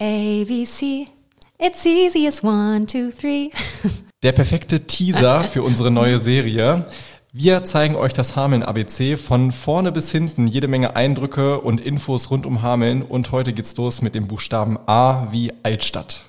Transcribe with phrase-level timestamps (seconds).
[0.00, 1.06] A, B, C,
[1.56, 3.50] it's easy as one, two, three.
[4.24, 6.86] Der perfekte Teaser für unsere neue Serie.
[7.32, 12.44] Wir zeigen euch das Hameln-ABC von vorne bis hinten, jede Menge Eindrücke und Infos rund
[12.44, 13.02] um Hameln.
[13.02, 16.24] Und heute geht's los mit dem Buchstaben A wie Altstadt.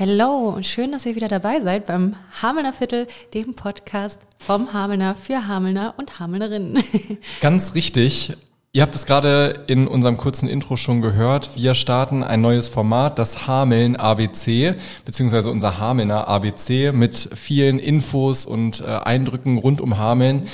[0.00, 5.16] Hello und schön, dass ihr wieder dabei seid beim Hamelner Viertel, dem Podcast vom Hamelner
[5.16, 6.84] für Hamelner und Hamelnerinnen.
[7.40, 8.36] Ganz richtig.
[8.72, 11.56] Ihr habt es gerade in unserem kurzen Intro schon gehört.
[11.56, 18.46] Wir starten ein neues Format, das Hameln ABC, beziehungsweise unser Hamelner ABC mit vielen Infos
[18.46, 20.46] und äh, Eindrücken rund um Hameln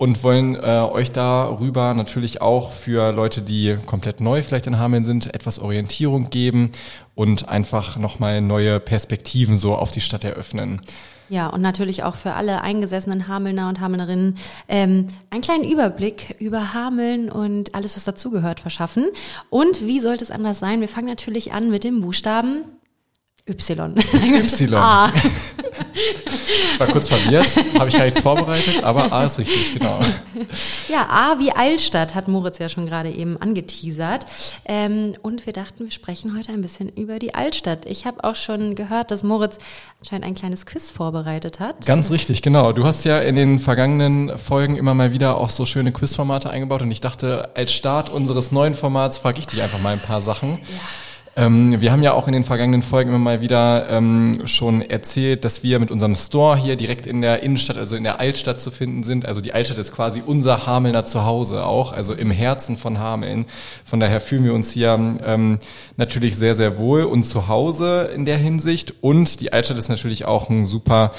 [0.00, 5.04] und wollen äh, euch darüber natürlich auch für Leute, die komplett neu vielleicht in Hameln
[5.04, 6.70] sind, etwas Orientierung geben
[7.20, 10.80] und einfach nochmal neue Perspektiven so auf die Stadt eröffnen.
[11.28, 16.72] Ja, und natürlich auch für alle eingesessenen Hamelner und Hamelnerinnen ähm, einen kleinen Überblick über
[16.72, 19.04] Hameln und alles, was dazugehört, verschaffen.
[19.50, 20.80] Und wie sollte es anders sein?
[20.80, 22.64] Wir fangen natürlich an mit dem Buchstaben
[23.50, 23.94] Y.
[24.14, 24.74] Y.
[24.74, 25.12] A.
[26.72, 30.00] Ich war kurz verwirrt, habe ich gar nichts vorbereitet, aber A ist richtig, genau.
[30.88, 34.26] Ja, A wie Altstadt hat Moritz ja schon gerade eben angeteasert.
[34.64, 37.86] Ähm, und wir dachten, wir sprechen heute ein bisschen über die Altstadt.
[37.86, 39.58] Ich habe auch schon gehört, dass Moritz
[40.00, 41.84] anscheinend ein kleines Quiz vorbereitet hat.
[41.86, 42.72] Ganz richtig, genau.
[42.72, 46.82] Du hast ja in den vergangenen Folgen immer mal wieder auch so schöne Quizformate eingebaut
[46.82, 50.22] und ich dachte, als Start unseres neuen Formats frage ich dich einfach mal ein paar
[50.22, 50.58] Sachen.
[50.62, 50.80] Ja.
[51.40, 55.46] Ähm, wir haben ja auch in den vergangenen Folgen immer mal wieder ähm, schon erzählt,
[55.46, 58.70] dass wir mit unserem Store hier direkt in der Innenstadt, also in der Altstadt zu
[58.70, 59.24] finden sind.
[59.24, 63.46] Also die Altstadt ist quasi unser Hamelner Zuhause auch, also im Herzen von Hameln.
[63.86, 65.58] Von daher fühlen wir uns hier ähm,
[65.96, 68.92] natürlich sehr, sehr wohl und zu Hause in der Hinsicht.
[69.00, 71.12] Und die Altstadt ist natürlich auch ein super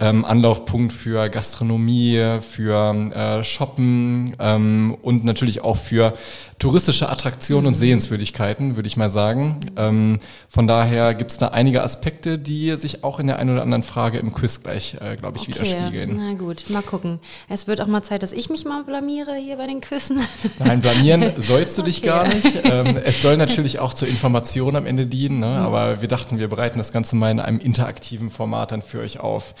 [0.00, 6.14] ähm, Anlaufpunkt für Gastronomie, für äh, Shoppen ähm, und natürlich auch für
[6.58, 9.60] touristische Attraktionen und Sehenswürdigkeiten, würde ich mal sagen.
[9.76, 13.62] Ähm, von daher gibt es da einige Aspekte, die sich auch in der einen oder
[13.62, 15.60] anderen Frage im Quiz gleich, äh, glaube ich, okay.
[15.60, 16.16] widerspiegeln.
[16.16, 17.20] Na gut, mal gucken.
[17.48, 20.20] Es wird auch mal Zeit, dass ich mich mal blamiere hier bei den Quizzen.
[20.58, 22.06] Nein, blamieren sollst du dich okay.
[22.06, 22.64] gar nicht.
[22.64, 25.46] Ähm, es soll natürlich auch zur Information am Ende dienen, ne?
[25.46, 25.66] Mhm.
[25.66, 29.20] aber wir dachten, wir bereiten das Ganze mal in einem interaktiven Format dann für euch
[29.20, 29.54] auf.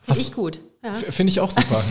[0.00, 0.60] Finde ich gut.
[0.82, 0.94] Ja.
[0.94, 1.82] Finde ich auch super.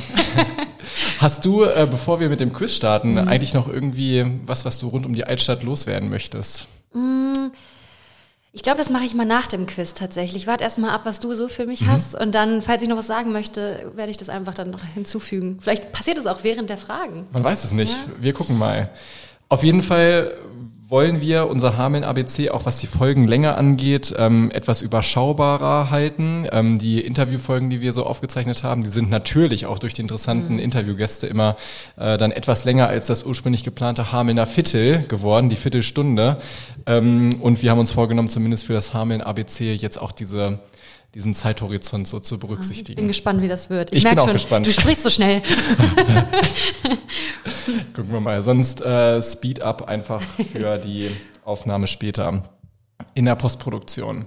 [1.20, 3.28] Hast du, äh, bevor wir mit dem Quiz starten, mhm.
[3.28, 6.68] eigentlich noch irgendwie was, was du rund um die Altstadt loswerden möchtest?
[6.94, 7.52] Mm,
[8.54, 10.44] ich glaube, das mache ich mal nach dem Quiz tatsächlich.
[10.44, 11.92] Ich warte erstmal ab, was du so für mich mhm.
[11.92, 12.20] hast.
[12.20, 15.60] Und dann, falls ich noch was sagen möchte, werde ich das einfach dann noch hinzufügen.
[15.62, 17.28] Vielleicht passiert es auch während der Fragen.
[17.32, 17.94] Man weiß es nicht.
[17.94, 18.14] Ja.
[18.20, 18.90] Wir gucken mal.
[19.50, 20.34] Auf jeden Fall
[20.90, 26.48] wollen wir unser Hameln ABC, auch was die Folgen länger angeht, ähm, etwas überschaubarer halten.
[26.50, 30.54] Ähm, die Interviewfolgen, die wir so aufgezeichnet haben, die sind natürlich auch durch die interessanten
[30.54, 30.60] mhm.
[30.60, 31.58] Interviewgäste immer
[31.98, 36.38] äh, dann etwas länger als das ursprünglich geplante Hamelner Viertel geworden, die Viertelstunde.
[36.86, 40.60] Ähm, und wir haben uns vorgenommen, zumindest für das Hameln ABC jetzt auch diese
[41.14, 42.92] diesen Zeithorizont so zu berücksichtigen.
[42.92, 43.92] Ich bin gespannt, wie das wird.
[43.92, 44.68] Ich, ich merke schon, gespannt.
[44.68, 45.42] du sprichst so schnell.
[47.94, 48.44] Gucken wir mal.
[48.44, 51.12] Sonst äh, Speed up einfach für die
[51.44, 52.44] Aufnahme später
[53.14, 54.26] in der Postproduktion.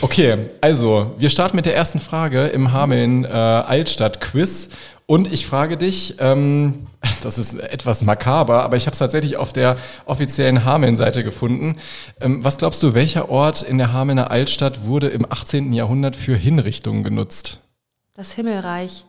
[0.00, 4.70] Okay, also wir starten mit der ersten Frage im Hameln äh, Altstadt Quiz
[5.06, 6.86] und ich frage dich, ähm,
[7.22, 9.76] das ist etwas makaber, aber ich habe es tatsächlich auf der
[10.06, 11.76] offiziellen Hameln-Seite gefunden.
[12.20, 15.72] Ähm, was glaubst du, welcher Ort in der Hamelner Altstadt wurde im 18.
[15.72, 17.60] Jahrhundert für Hinrichtungen genutzt?
[18.14, 19.04] Das Himmelreich.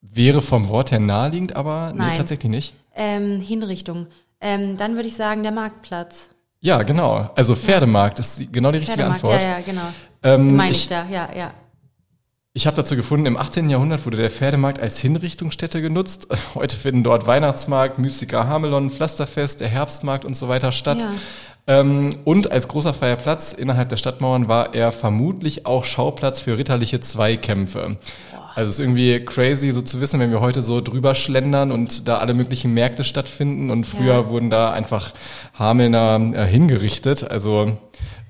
[0.00, 2.12] Wäre vom Wort her naheliegend, aber Nein.
[2.12, 2.74] nee, tatsächlich nicht.
[2.94, 4.06] Ähm, Hinrichtung.
[4.40, 6.30] Ähm, dann würde ich sagen, der Marktplatz.
[6.60, 7.30] Ja, genau.
[7.34, 9.42] Also Pferdemarkt ist genau die richtige Antwort.
[9.42, 9.88] Ja, ja, genau.
[10.22, 11.52] Ähm, Meine ich, ich da, ja, ja.
[12.56, 13.68] Ich habe dazu gefunden, im 18.
[13.68, 16.28] Jahrhundert wurde der Pferdemarkt als Hinrichtungsstätte genutzt.
[16.54, 21.02] Heute finden dort Weihnachtsmarkt, Mystiker Hamelon, Pflasterfest, der Herbstmarkt und so weiter statt.
[21.66, 21.80] Ja.
[21.80, 26.56] Ähm, und als großer freier Platz innerhalb der Stadtmauern war er vermutlich auch Schauplatz für
[26.56, 27.98] ritterliche Zweikämpfe.
[28.54, 32.08] Also es ist irgendwie crazy, so zu wissen, wenn wir heute so drüber schlendern und
[32.08, 34.28] da alle möglichen Märkte stattfinden und früher ja.
[34.28, 35.12] wurden da einfach
[35.58, 37.30] Hamelner äh, hingerichtet.
[37.30, 37.76] Also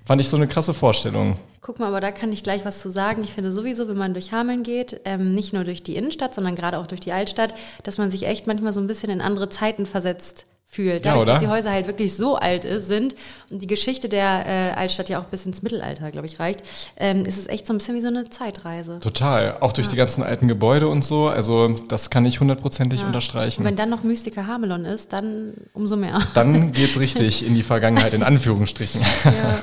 [0.07, 1.37] fand ich so eine krasse Vorstellung.
[1.61, 3.25] Guck mal, aber da kann ich gleich was zu sagen.
[3.25, 6.55] Ich finde sowieso, wenn man durch Hameln geht, ähm, nicht nur durch die Innenstadt, sondern
[6.55, 9.49] gerade auch durch die Altstadt, dass man sich echt manchmal so ein bisschen in andere
[9.49, 11.05] Zeiten versetzt fühlt.
[11.05, 13.15] Dadurch, ja, dass die Häuser halt wirklich so alt ist, sind
[13.51, 16.63] und die Geschichte der äh, Altstadt ja auch bis ins Mittelalter, glaube ich, reicht,
[16.97, 19.01] ähm, ist es echt so ein bisschen wie so eine Zeitreise.
[19.01, 19.59] Total.
[19.61, 19.93] Auch durch ja.
[19.93, 21.29] die ganzen alten Gebäude und so.
[21.29, 23.07] Also das kann ich hundertprozentig ja.
[23.07, 23.63] unterstreichen.
[23.63, 26.21] Und wenn dann noch Mystiker Hamelon ist, dann umso mehr.
[26.35, 29.01] Dann geht's richtig in die Vergangenheit, in Anführungsstrichen.
[29.25, 29.59] Ja.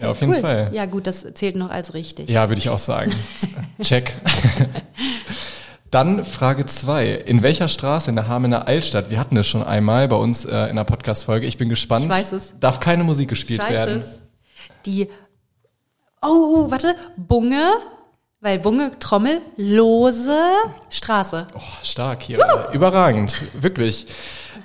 [0.00, 0.40] Ja, auf jeden cool.
[0.40, 0.70] Fall.
[0.72, 2.30] Ja, gut, das zählt noch als richtig.
[2.30, 3.12] Ja, würde ich auch sagen.
[3.82, 4.14] Check.
[5.90, 10.06] Dann Frage zwei: In welcher Straße in der Hamener Altstadt, wir hatten es schon einmal
[10.08, 12.04] bei uns äh, in der Podcast-Folge, ich bin gespannt.
[12.04, 12.54] Ich weiß es.
[12.60, 13.98] Darf keine Musik gespielt ich weiß werden.
[13.98, 14.22] Es.
[14.84, 15.08] Die,
[16.22, 17.72] oh, oh, warte, Bunge,
[18.40, 20.38] weil Bunge, Trommel, lose
[20.90, 21.46] Straße.
[21.54, 22.38] Oh, stark hier.
[22.38, 22.74] Uh!
[22.74, 24.06] Überragend, wirklich.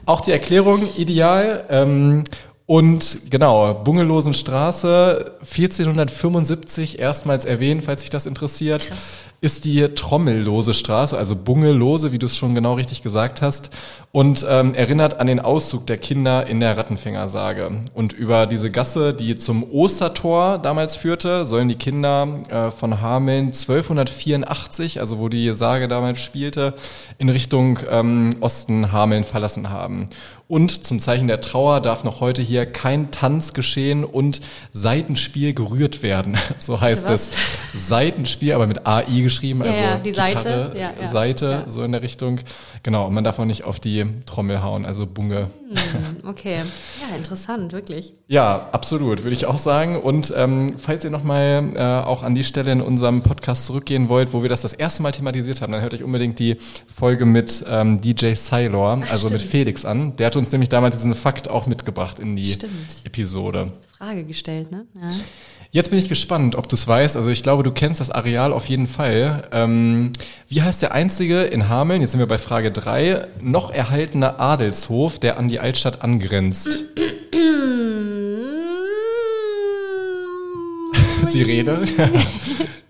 [0.06, 1.66] Auch die Erklärung ideal.
[1.70, 2.26] Ähm,
[2.66, 8.88] und genau, Bungelosenstraße, 1475 erstmals erwähnt, falls sich das interessiert.
[8.88, 9.00] Krass
[9.44, 13.72] ist die Trommellose Straße, also Bungellose, wie du es schon genau richtig gesagt hast,
[14.14, 17.72] und ähm, erinnert an den Auszug der Kinder in der Rattenfängersage.
[17.94, 23.48] Und über diese Gasse, die zum Ostertor damals führte, sollen die Kinder äh, von Hameln
[23.48, 26.74] 1284, also wo die Sage damals spielte,
[27.18, 30.08] in Richtung ähm, Osten Hameln verlassen haben.
[30.48, 34.40] Und zum Zeichen der Trauer darf noch heute hier kein Tanz geschehen und
[34.72, 36.38] Seitenspiel gerührt werden.
[36.60, 37.34] So heißt Was?
[37.74, 37.88] es.
[37.88, 41.84] Seitenspiel, aber mit AI geschrieben, ja, also ja, die Gitarre, Seite, ja, ja, Seite so
[41.84, 42.40] in der Richtung.
[42.84, 45.48] Genau, und man darf auch nicht auf die Trommel hauen, also Bunge.
[45.70, 46.58] Hm, okay,
[47.02, 48.14] ja, interessant, wirklich.
[48.28, 50.02] Ja, absolut, würde ich auch sagen.
[50.02, 54.34] Und ähm, falls ihr nochmal äh, auch an die Stelle in unserem Podcast zurückgehen wollt,
[54.34, 56.58] wo wir das das erste Mal thematisiert haben, dann hört euch unbedingt die
[56.94, 60.16] Folge mit ähm, DJ Cylor, also Ach, mit Felix an.
[60.18, 62.74] Der hat uns nämlich damals diesen Fakt auch mitgebracht in die stimmt.
[63.04, 63.72] Episode.
[64.04, 64.86] Frage gestellt, ne?
[64.96, 65.12] Ja.
[65.72, 67.16] Jetzt bin ich gespannt, ob du es weißt.
[67.16, 69.48] Also ich glaube, du kennst das Areal auf jeden Fall.
[69.54, 70.12] Ähm,
[70.50, 75.20] wie heißt der einzige in Hameln, jetzt sind wir bei Frage drei noch erhaltene Adelshof,
[75.20, 76.68] der an die Altstadt angrenzt?
[81.32, 81.92] Sie redet?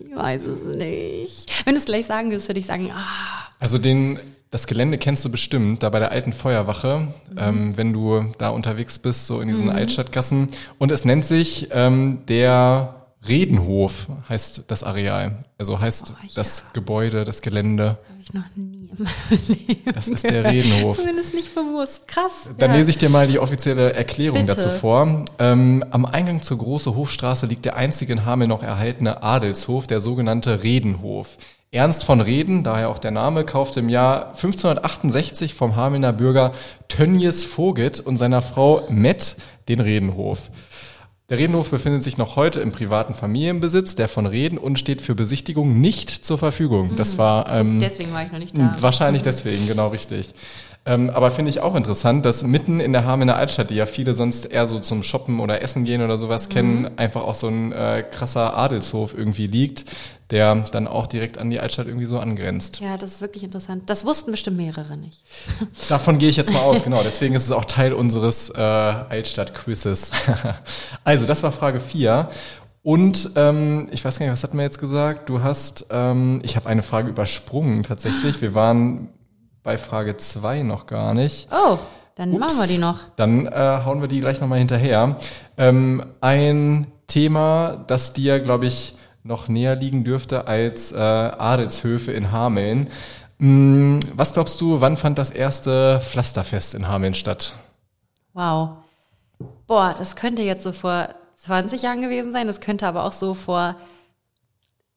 [0.00, 1.64] ich weiß es nicht.
[1.64, 3.52] Wenn du es gleich sagen würdest, würde ich sagen, ah.
[3.60, 4.18] Also den
[4.54, 7.38] das Gelände kennst du bestimmt, da bei der alten Feuerwache, mhm.
[7.38, 9.72] ähm, wenn du da unterwegs bist, so in diesen mhm.
[9.72, 10.46] Altstadtgassen.
[10.78, 12.94] Und es nennt sich ähm, der
[13.26, 15.44] Redenhof, heißt das Areal.
[15.58, 16.28] Also heißt oh, ja.
[16.36, 17.98] das Gebäude, das Gelände.
[18.08, 19.92] Habe ich noch nie in meinem Leben.
[19.92, 20.98] Das ist der Redenhof.
[20.98, 22.06] Zumindest nicht bewusst.
[22.06, 22.48] Krass.
[22.56, 22.76] Dann ja.
[22.76, 24.54] lese ich dir mal die offizielle Erklärung Bitte.
[24.54, 25.24] dazu vor.
[25.40, 30.00] Ähm, am Eingang zur Große Hofstraße liegt der einzige in Hameln noch erhaltene Adelshof, der
[30.00, 31.38] sogenannte Redenhof.
[31.74, 36.52] Ernst von Reden, daher auch der Name, kaufte im Jahr 1568 vom Hamelner Bürger
[36.86, 39.34] Tönnies Voget und seiner Frau Met
[39.68, 40.50] den Redenhof.
[41.30, 45.16] Der Redenhof befindet sich noch heute im privaten Familienbesitz der von Reden und steht für
[45.16, 46.94] Besichtigung nicht zur Verfügung.
[46.94, 47.18] Das mhm.
[47.18, 48.76] war ähm, deswegen war ich noch nicht da.
[48.78, 50.32] Wahrscheinlich deswegen, genau richtig.
[50.86, 54.14] Ähm, aber finde ich auch interessant, dass mitten in der Hamelner Altstadt, die ja viele
[54.14, 56.52] sonst eher so zum Shoppen oder Essen gehen oder sowas mhm.
[56.52, 59.86] kennen, einfach auch so ein äh, krasser Adelshof irgendwie liegt,
[60.30, 62.80] der dann auch direkt an die Altstadt irgendwie so angrenzt.
[62.80, 63.90] Ja, das ist wirklich interessant.
[63.90, 65.22] Das wussten bestimmt mehrere nicht.
[65.88, 67.02] Davon gehe ich jetzt mal aus, genau.
[67.02, 70.10] Deswegen ist es auch Teil unseres äh, Altstadt-Quizzes.
[71.04, 72.28] also, das war Frage 4.
[72.82, 75.28] Und ähm, ich weiß gar nicht, was hatten wir jetzt gesagt?
[75.30, 78.42] Du hast, ähm, ich habe eine Frage übersprungen tatsächlich.
[78.42, 79.08] Wir waren
[79.62, 81.48] bei Frage 2 noch gar nicht.
[81.50, 81.78] Oh,
[82.14, 82.40] dann Ups.
[82.40, 82.98] machen wir die noch.
[83.16, 85.16] Dann äh, hauen wir die gleich nochmal hinterher.
[85.56, 92.30] Ähm, ein Thema, das dir, glaube ich, noch näher liegen dürfte als äh, Adelshöfe in
[92.30, 92.90] Hameln.
[93.38, 97.54] Hm, was glaubst du, wann fand das erste Pflasterfest in Hameln statt?
[98.34, 98.76] Wow.
[99.66, 103.34] Boah, das könnte jetzt so vor 20 Jahren gewesen sein, das könnte aber auch so
[103.34, 103.76] vor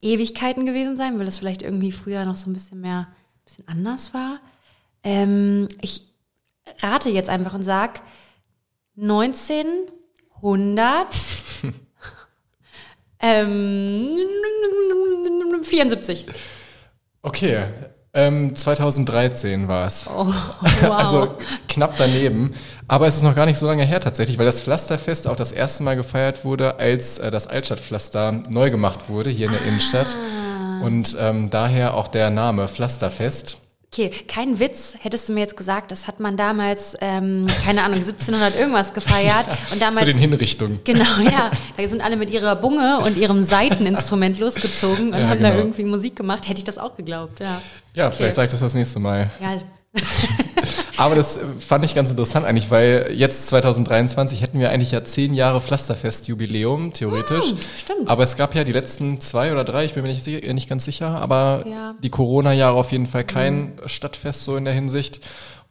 [0.01, 3.67] Ewigkeiten gewesen sein, weil das vielleicht irgendwie früher noch so ein bisschen mehr, ein bisschen
[3.67, 4.39] anders war.
[5.03, 6.01] Ähm, ich
[6.81, 8.01] rate jetzt einfach und sag
[9.00, 11.07] 1900
[13.19, 14.16] ähm,
[15.67, 16.25] 74.
[17.21, 17.65] Okay,
[18.17, 20.07] ähm, 2013 war es.
[20.07, 20.25] Oh,
[20.81, 20.91] wow.
[20.91, 22.53] Also knapp daneben.
[22.88, 25.51] Aber es ist noch gar nicht so lange her tatsächlich, weil das Pflasterfest auch das
[25.51, 29.65] erste Mal gefeiert wurde, als äh, das Altstadtpflaster neu gemacht wurde hier in der ah.
[29.65, 30.17] Innenstadt.
[30.81, 33.59] Und ähm, daher auch der Name Pflasterfest.
[33.91, 38.00] Okay, kein Witz, hättest du mir jetzt gesagt, das hat man damals, ähm, keine Ahnung,
[38.00, 39.48] 1700 irgendwas gefeiert.
[39.48, 40.79] ja, und damals, zu den Hinrichtungen.
[40.84, 41.51] Genau, ja.
[41.77, 45.50] Da sind alle mit ihrer Bunge und ihrem Seiteninstrument losgezogen und ja, haben genau.
[45.50, 46.50] da irgendwie Musik gemacht.
[46.50, 47.62] Hätte ich das auch geglaubt, ja.
[47.94, 48.36] Ja, vielleicht okay.
[48.36, 49.32] sag ich das das nächste Mal.
[49.41, 49.62] Ja.
[50.98, 55.36] Aber das fand ich ganz interessant eigentlich, weil jetzt 2023 hätten wir eigentlich ja zehn
[55.36, 57.51] Jahre Pflasterfest-Jubiläum, theoretisch.
[57.51, 58.10] Hm, stimmt.
[58.10, 60.86] Aber es gab ja die letzten zwei oder drei, ich bin mir nicht, nicht ganz
[60.86, 61.96] sicher, aber ja.
[62.01, 63.88] die Corona-Jahre auf jeden Fall kein mhm.
[63.88, 65.22] Stadtfest so in der Hinsicht.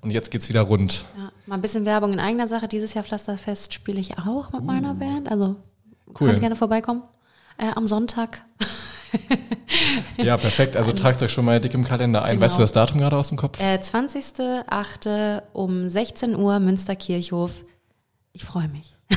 [0.01, 1.05] Und jetzt geht's wieder rund.
[1.19, 2.69] Ja, mal ein bisschen Werbung in eigener Sache.
[2.69, 4.95] Dieses Jahr Pflasterfest spiele ich auch mit meiner uh.
[4.95, 5.29] Band.
[5.29, 5.57] Also
[6.21, 6.29] cool.
[6.29, 7.03] könnt gerne vorbeikommen.
[7.59, 8.43] Äh, am Sonntag.
[10.17, 10.77] ja, perfekt.
[10.77, 12.37] Also tragt euch schon mal dick im Kalender ein.
[12.37, 12.45] Genau.
[12.45, 13.61] Weißt du das Datum gerade aus dem Kopf?
[13.61, 15.43] Äh, 20.08.
[15.53, 17.65] um 16 Uhr Münsterkirchhof.
[18.33, 18.97] Ich freue mich.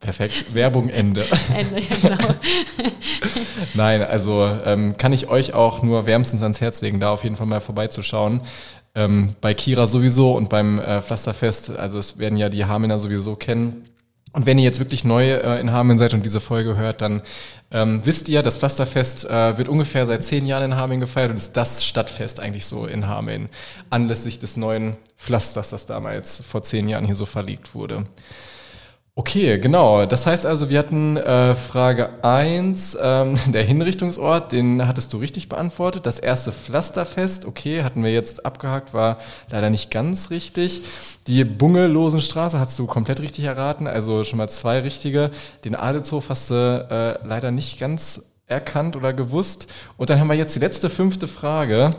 [0.00, 0.54] Perfekt.
[0.54, 1.24] Werbung Ende.
[1.54, 2.34] Ende, ja, genau.
[3.72, 7.36] Nein, also ähm, kann ich euch auch nur wärmstens ans Herz legen, da auf jeden
[7.36, 8.42] Fall mal vorbeizuschauen.
[8.94, 13.34] Ähm, bei Kira sowieso und beim äh, Pflasterfest, also es werden ja die Hamelner sowieso
[13.34, 13.88] kennen.
[14.34, 17.22] Und wenn ihr jetzt wirklich neu äh, in Hameln seid und diese Folge hört, dann
[17.74, 21.36] ähm, wisst ihr, das Pflasterfest äh, wird ungefähr seit zehn Jahren in Hameln gefeiert und
[21.36, 23.48] ist das Stadtfest eigentlich so in Hameln,
[23.90, 28.06] anlässlich des neuen Pflasters, das damals vor zehn Jahren hier so verlegt wurde.
[29.16, 30.06] Okay, genau.
[30.06, 35.48] Das heißt also, wir hatten äh, Frage eins, ähm, der Hinrichtungsort, den hattest du richtig
[35.48, 36.04] beantwortet.
[36.04, 39.18] Das erste Pflasterfest, okay, hatten wir jetzt abgehakt, war
[39.50, 40.82] leider nicht ganz richtig.
[41.28, 45.30] Die Bungelosenstraße hast du komplett richtig erraten, also schon mal zwei richtige.
[45.64, 49.72] Den Adelshof hast du äh, leider nicht ganz erkannt oder gewusst.
[49.96, 51.90] Und dann haben wir jetzt die letzte fünfte Frage.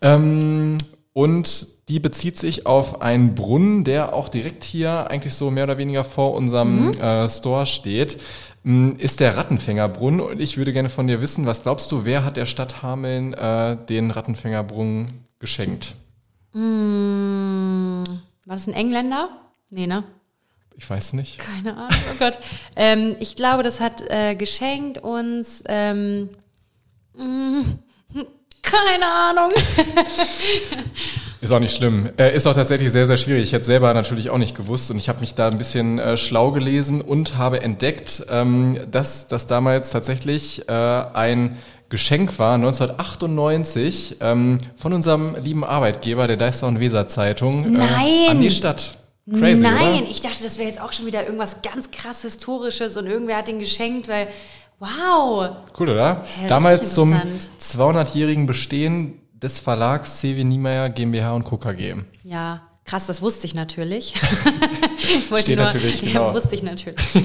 [0.00, 0.78] Ähm,
[1.16, 5.78] und die bezieht sich auf einen Brunnen, der auch direkt hier eigentlich so mehr oder
[5.78, 7.00] weniger vor unserem mhm.
[7.00, 8.20] äh, Store steht.
[8.64, 12.22] Hm, ist der Rattenfängerbrunnen und ich würde gerne von dir wissen, was glaubst du, wer
[12.22, 15.06] hat der Stadt Hameln äh, den Rattenfängerbrunnen
[15.38, 15.94] geschenkt?
[16.52, 18.02] Mm,
[18.44, 19.30] war das ein Engländer?
[19.70, 20.04] Nee, ne?
[20.76, 21.38] Ich weiß nicht.
[21.38, 22.38] Keine Ahnung, oh Gott.
[22.76, 25.64] ähm, ich glaube, das hat äh, geschenkt uns.
[25.66, 26.28] Ähm,
[27.16, 27.62] mm,
[28.70, 29.50] keine Ahnung.
[31.40, 32.08] Ist auch nicht schlimm.
[32.16, 33.44] Äh, ist auch tatsächlich sehr, sehr schwierig.
[33.44, 36.16] Ich hätte selber natürlich auch nicht gewusst und ich habe mich da ein bisschen äh,
[36.16, 41.58] schlau gelesen und habe entdeckt, ähm, dass das damals tatsächlich äh, ein
[41.88, 48.40] Geschenk war, 1998, ähm, von unserem lieben Arbeitgeber, der Deister und Weser Zeitung, äh, an
[48.40, 48.96] die Stadt.
[49.30, 50.10] Crazy, Nein, oder?
[50.10, 53.48] ich dachte, das wäre jetzt auch schon wieder irgendwas ganz krass Historisches und irgendwer hat
[53.48, 54.28] den geschenkt, weil
[54.78, 55.48] Wow.
[55.78, 56.24] Cool, oder?
[56.42, 57.18] Ja, Damals zum
[57.60, 61.56] 200-jährigen Bestehen des Verlags CW Niemeyer GmbH und Co.
[61.56, 61.94] KG.
[62.24, 64.14] Ja, krass, das wusste ich natürlich.
[64.98, 66.28] ich Steht nur, natürlich, genau.
[66.28, 67.00] Ja, wusste ich natürlich.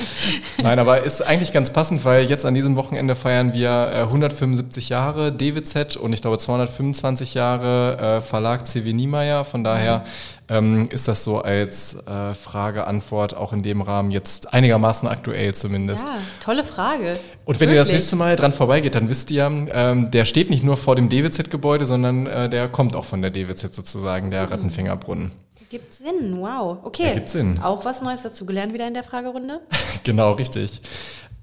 [0.62, 3.70] Nein, aber ist eigentlich ganz passend, weil jetzt an diesem Wochenende feiern wir
[4.02, 9.44] 175 äh, Jahre DWZ und ich glaube 225 Jahre äh, Verlag CW Niemeyer.
[9.44, 10.04] Von daher
[10.52, 16.06] ähm, ist das so als äh, Frage-Antwort auch in dem Rahmen jetzt einigermaßen aktuell zumindest.
[16.06, 17.18] Ja, tolle Frage.
[17.44, 17.74] Und wenn Wirklich?
[17.74, 20.94] ihr das nächste Mal dran vorbeigeht, dann wisst ihr, ähm, der steht nicht nur vor
[20.94, 24.52] dem DWZ-Gebäude, sondern äh, der kommt auch von der DWZ sozusagen, der mhm.
[24.52, 25.32] Rattenfängerbrunnen.
[25.70, 26.76] Gibt Sinn, wow.
[26.82, 27.04] Okay.
[27.04, 27.58] Der gibt Sinn.
[27.62, 29.60] Auch was Neues dazu gelernt wieder in der Fragerunde?
[30.04, 30.82] genau, richtig.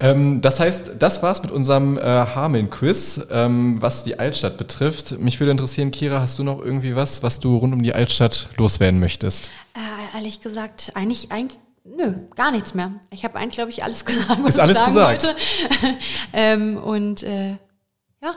[0.00, 5.18] Ähm, das heißt, das war's mit unserem äh, Hameln-Quiz, ähm, was die Altstadt betrifft.
[5.18, 8.48] Mich würde interessieren, Kira, hast du noch irgendwie was, was du rund um die Altstadt
[8.56, 9.50] loswerden möchtest?
[9.74, 12.92] Äh, ehrlich gesagt, eigentlich, eigentlich Nö, gar nichts mehr.
[13.10, 15.24] Ich habe eigentlich, glaube ich, alles gesagt, was Ist alles ich sagen gesagt.
[15.24, 15.38] wollte.
[16.32, 17.52] ähm, und äh,
[18.22, 18.34] ja,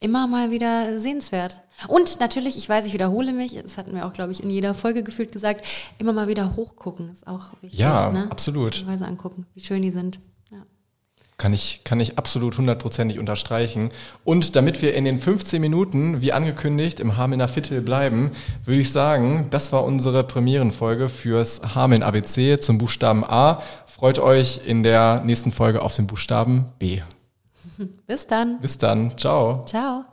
[0.00, 1.62] immer mal wieder sehenswert.
[1.88, 4.74] Und natürlich, ich weiß, ich wiederhole mich, das hatten wir auch, glaube ich, in jeder
[4.74, 5.66] Folge gefühlt gesagt,
[5.98, 7.80] immer mal wieder hochgucken ist auch wichtig.
[7.80, 8.28] Ja, ne?
[8.30, 8.86] absolut.
[8.86, 10.20] Weise angucken, wie schön die sind.
[11.36, 13.90] Kann ich, kann ich absolut hundertprozentig unterstreichen.
[14.22, 18.30] Und damit wir in den 15 Minuten, wie angekündigt, im Hamelner Viertel bleiben,
[18.64, 23.62] würde ich sagen, das war unsere Premierenfolge fürs Hameln ABC zum Buchstaben A.
[23.86, 27.00] Freut euch in der nächsten Folge auf den Buchstaben B.
[28.06, 28.60] Bis dann.
[28.60, 29.18] Bis dann.
[29.18, 29.64] Ciao.
[29.66, 30.04] Ciao.